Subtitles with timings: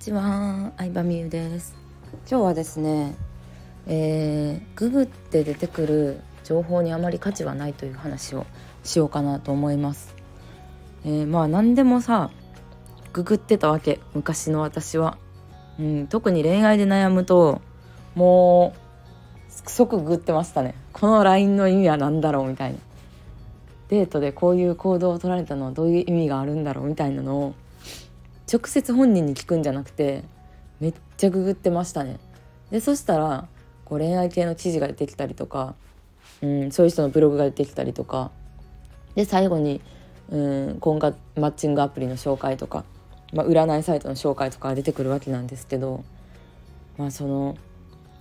[0.00, 1.76] ちは、相葉美優です。
[2.26, 3.14] 今日はですね、
[3.86, 8.46] えー、ググって出てくる情報にあまり価値はないという話を
[8.82, 10.14] しようかなと思います、
[11.04, 12.30] えー、まあ何でもさ
[13.12, 15.18] ググってたわけ昔の私は、
[15.78, 17.60] うん、特に恋愛で悩むと
[18.14, 20.76] もう即ググってましたね。
[20.94, 22.78] この LINE の意味は何だろうみたいな。
[23.88, 27.54] デートでこういう行動を取られたのはどういう意味があるんだろうみたいなのを
[28.50, 30.24] 直接本人に聞くんじゃなくて
[30.80, 32.18] めっちゃググってましたね。
[32.70, 33.46] でそしたら
[33.84, 35.74] こう恋愛系の記事が出てきたりとか、
[36.42, 38.30] うん、そういう人のブログが出てきたりとか
[39.14, 39.80] で最後に、
[40.30, 40.38] う
[40.72, 42.84] ん、婚活マッチングアプリの紹介とか、
[43.32, 46.04] まあ、占いサイトの紹介とかが出てくるわけなんですけど、
[46.96, 47.56] まあ、その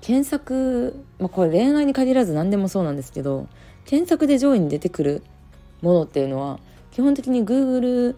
[0.00, 3.48] 検索、まあ、これ恋愛に限らず何でもそうなんですけど
[3.84, 5.22] 検索で上位に出てくる
[5.82, 6.60] ものっていうのは
[6.92, 8.14] 基本的に Google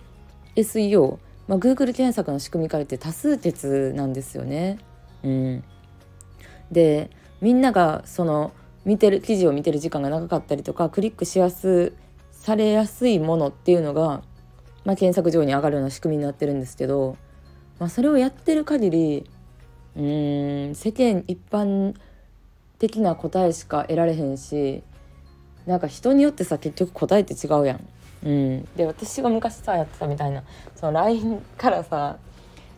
[0.54, 4.78] SEO まあ、Google 検索の仕組みから言って多数決なんですよね。
[5.24, 5.64] うん、
[6.70, 8.52] でみんながその
[8.84, 11.92] 見てる記事を見てる時間が長かったりとかクリックしやす
[12.30, 14.22] されやすいものっていうのが、
[14.84, 17.16] まあ、検索上に上がるような仕組みになってるんですけど、
[17.78, 19.30] まあ、それをやってる限り
[19.96, 21.94] うん世間一般
[22.78, 24.82] 的な答えしか得られへんし
[25.66, 27.86] なんか人によってさ結局答えって違うやん。
[28.24, 30.42] うん、で私が昔さやってたみたいな
[30.74, 32.16] その LINE からさ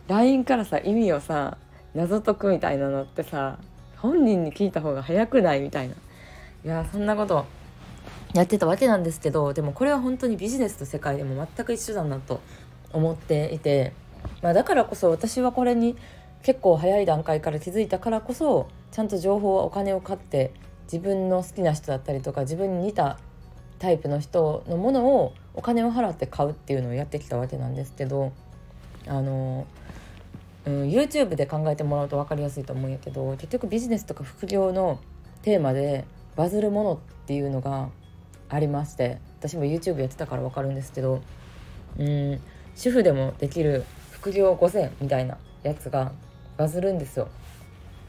[0.07, 1.57] LINE からさ意味をさ
[1.95, 3.57] 謎解くみたいなのってさ
[3.97, 5.95] 本人に聞いた方が早くないみたいな。
[6.63, 7.45] いやそんなこと
[8.33, 12.39] やってたわけなんですけどでもこれは本当にビジネスと世界でも全く一緒だなと
[12.93, 13.93] 思っていて、
[14.43, 15.95] まあ、だからこそ私はこれに
[16.43, 23.17] 結構早い段階から気づいたからこそちゃんと情報はお金を買って自分の好きな人だったりとか自分に似た
[23.81, 28.31] タイプの人のものをお金を払って買うっていうのをやってきたわけなんですけど
[29.07, 29.65] あの、
[30.65, 34.99] うん、YouTube で考えてもらうと分かりやすいと思うんやけど結局ビジネスとか副業の
[35.41, 36.05] テーマで
[36.35, 37.89] バズるものっていうのが
[38.49, 41.23] ありまして私も YouTube やってたから分かるんですけど、
[41.97, 42.39] うん、
[42.75, 46.11] 主婦でもできる副業5選みたいなやつが
[46.55, 47.29] バズるんですよ。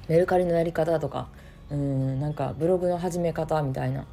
[0.09, 1.29] メルカリのやり方とか
[1.71, 4.05] うんなんかブログの始め方みたいな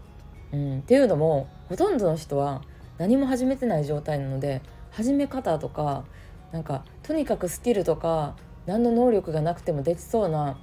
[0.51, 2.61] うん、っていうのもほとんどの人は
[2.97, 4.61] 何も始めてない状態なので
[4.91, 6.03] 始め方とか
[6.51, 10.57] なんかとにかくスキルとか何の能力がなくてもできそうな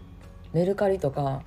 [0.53, 1.43] メルカリとか、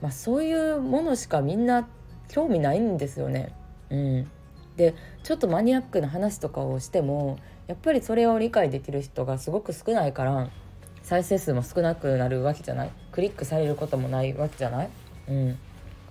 [0.00, 1.88] まあ、そういうものしかみんな
[2.28, 3.52] 興味ないんですよね。
[3.90, 4.30] うん、
[4.76, 4.94] で
[5.24, 10.48] ちょっとマニアックな話とかをしてもやっぱりそれを理解できる人がすごく少ないから
[11.02, 12.90] 再生数も少なくなるわけじゃない。
[13.10, 14.90] クリックされることもないわけじゃない、
[15.28, 15.58] うん、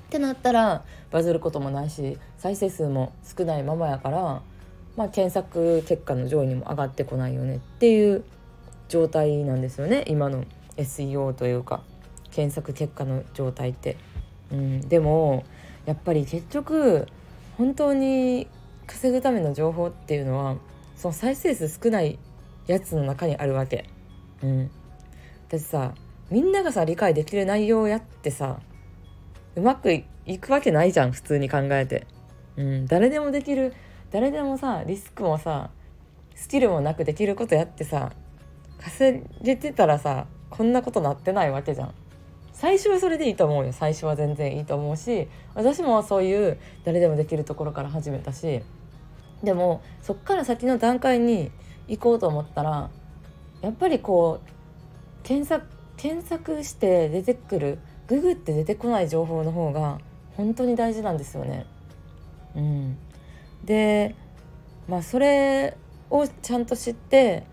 [0.10, 4.42] ってなったらバズることもないし再生数も少ないままやから、
[4.98, 8.24] まあ、検索結果の上位にも上がってこないよねっていう
[8.88, 10.46] 状態なんですよね今の
[10.78, 11.84] SEO というか
[12.32, 13.98] 検索結果の状態って。
[14.52, 15.46] うん、でも
[15.86, 17.08] やっぱり結局
[17.58, 18.48] 本当に
[18.88, 20.56] 稼ぐための情報っていうのは
[20.96, 22.18] その再生数少ない
[22.66, 23.86] やつの中にあるわけ。
[24.42, 24.72] うん、だっ
[25.50, 25.94] てさ
[26.32, 28.60] みんながさ理解できる内容やってさ
[29.56, 32.08] うまくいくわけないじゃん普通に考えて。
[32.58, 33.74] うん、誰でもできる
[34.12, 35.70] 誰でもさリスクもさ
[36.36, 38.12] スキルもなくできることやってさ
[38.82, 41.94] 稼げてたらさこんなことなってないわけじゃん。
[42.60, 48.62] 最初はそれでいいと思うよ最初は全然いいと思うし私もそういう誰でもできるところから始めたし
[49.42, 51.52] でもそっから先の段階に
[51.88, 52.90] 行こうと思ったら
[53.62, 54.50] やっぱりこう
[55.24, 60.00] 検索検索して出てくるググって出てこない情報の方が
[60.36, 61.68] 本当に大事なんですよね。
[62.56, 62.98] うん、
[63.64, 64.16] で
[64.88, 65.78] まあそれ
[66.10, 67.44] をちゃんと知って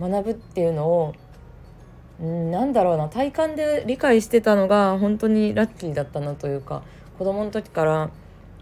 [0.00, 1.14] 学ぶっていうのを、
[2.20, 6.82] うん、なんだろうな体感で理解してたのが本当にラッキーだったなというか
[7.16, 8.10] 子供の時から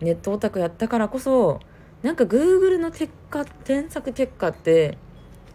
[0.02, 1.60] ネットオタクやったからこそ
[2.02, 4.98] なんか Google の結果検索結果って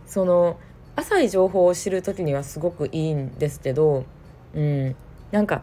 [0.07, 0.57] その
[0.95, 4.05] 浅い情報を知る時にはすごくいいんですけど、
[4.55, 4.95] うん、
[5.31, 5.61] なんか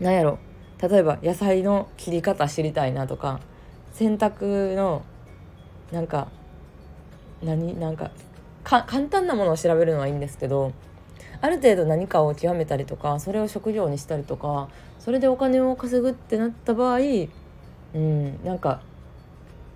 [0.00, 0.38] なんやろ。
[0.80, 3.40] 例えば野菜の切り方知りたいなとか
[3.92, 5.04] 洗濯の
[5.92, 6.28] なんか
[7.40, 8.10] 何なんか
[8.64, 10.72] 簡単なものを調べるのはいいんですけど
[11.40, 14.68] ある程度何かを極めたりとかそれを職業にしたりとか
[14.98, 16.98] それでお金を稼ぐってなった場合
[17.94, 18.80] うんなんか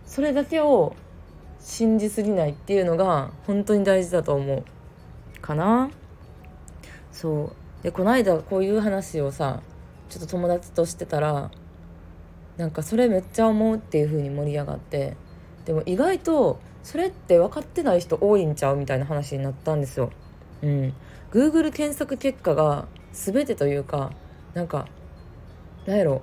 [0.07, 0.97] それだけを
[1.61, 4.65] 信じすぎないっていうのが本当に大事だと思う。
[5.41, 5.91] かな。
[7.13, 7.83] そう。
[7.83, 9.63] でこの間こういう話をさ
[10.09, 11.51] ちょっと友達としてたら
[12.57, 15.17] なんかそれめっちゃ思うっていう風に盛り上がって
[15.65, 20.11] でも意外とそれって分かってない人多いんちゃうみたいな話になったんですよ。
[20.63, 20.95] うん、
[21.33, 24.13] Google 検索結果が全てというか
[24.55, 24.87] なんか
[25.87, 26.23] なんやろ。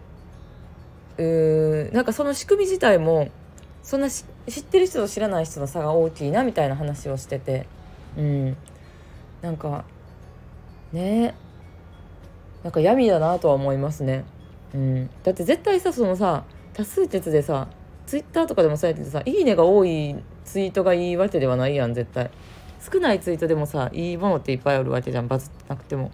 [1.18, 3.30] うーなんかその仕組み自体も
[3.83, 4.24] そんな知
[4.59, 7.68] ってる人と知らない人の差が大きいなみたいな話をしてて。
[8.18, 8.57] うん。
[9.41, 9.83] なんか
[10.94, 11.35] ね。
[12.63, 14.24] なんか闇だなとは思いますね。
[14.74, 17.68] うん、だって絶対さそのさ多数決でさ
[18.07, 20.15] ツイッターとかでもそうやってさ「いいね」が多い
[20.45, 22.31] ツイートがいいわけではないやん絶対。
[22.92, 26.12] 少ないツイートでもさいいものっていっぱいあるわけじゃんバズってなくても。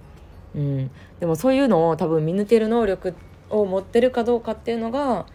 [0.55, 0.91] うん。
[1.19, 3.15] でもそういうのを多分見抜ける能力
[3.49, 5.25] を持ってるかどうかっていうのが、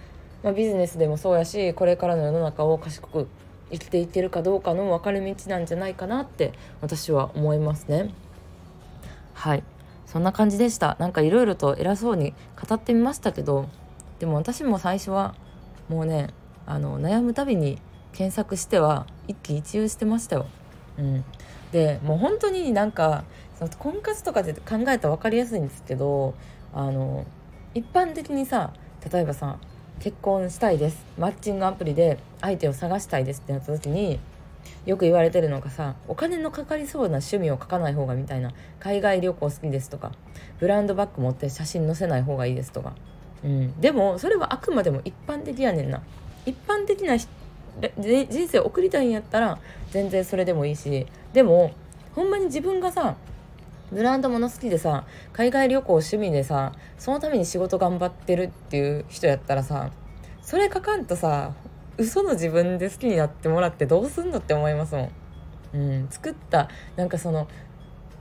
[0.42, 3.26] まあ、ビジネスでもそうやしこれからの世の中を賢く
[3.72, 8.10] 生きていけるかどうかの分かれ道なんじゃないかなって私は思いますね。
[9.32, 9.64] はい。
[10.14, 10.96] そんな感じでした。
[11.00, 12.34] なんかいろいろと偉そうに
[12.68, 13.68] 語ってみましたけど
[14.20, 15.34] でも私も最初は
[15.88, 16.28] もうね
[16.66, 17.80] あの悩むたびに
[18.12, 20.46] 検索しては一喜一憂してましたよ。
[20.98, 21.24] うん、
[21.72, 23.24] でもう本当になんか
[23.58, 26.34] その婚活とかで考えたら分かりやすいんですけど
[26.72, 27.26] あの
[27.74, 28.72] 一般的にさ
[29.12, 29.58] 例えばさ
[29.98, 31.04] 結婚したいです。
[31.18, 34.20] マッチングアプリで相手を探したいですってなった時に
[34.86, 40.12] よく言われてるのがさお金のかかりそうな趣味を書かない方がみたいな海外旅行好きですとか
[40.58, 42.94] ブランドバッグ持って写真載せない方がいいですとか、
[43.44, 46.02] うん、でもそれはあくまでも一般的やねんな。
[46.46, 47.28] 一般的な人
[48.48, 49.58] 生を送りたいんやったら
[49.90, 51.06] 全然それでもいいし。
[51.32, 51.72] でも
[52.14, 53.16] ほんまに自分がさ
[53.90, 59.90] ブランド物好きでさ海外旅行趣味でさそのために仕事頑張ってるっていう人やったらさ
[60.42, 61.54] それ書かんとさ
[61.98, 65.10] 嘘の自分で好きになってもらってどうすんのって思いますもん。
[65.74, 67.48] うん、作ったなんかその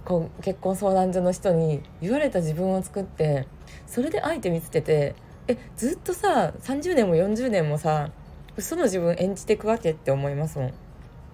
[0.05, 3.47] こう結婚相談所の人に言われた自分を作って
[3.85, 5.15] それで相手見つけて
[5.47, 8.09] えずっとさ30年も40年もさ
[8.57, 10.73] 嘘の自分演じていくわけって思いますもん、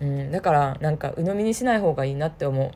[0.01, 2.71] うん、だからなんか鵜呑みにしない方がいいなって思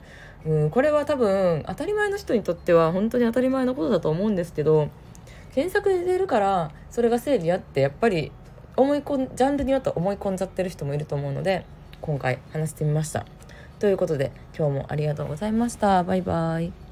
[0.45, 4.89] う、うん、これは多分当たり前の人にとっては本当に当たり前のことだと思うんですけど
[5.53, 8.31] 検索で出るからそれが正義やってやっぱり
[8.75, 11.65] 思い込んジャンルによって思い込んじゃってる人もいると思うので
[12.01, 13.25] 今回話してみました。
[13.79, 16.03] ということで今日もありがとうございました。
[16.03, 16.82] バイバイ。